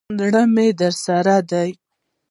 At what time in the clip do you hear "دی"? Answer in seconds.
1.49-1.69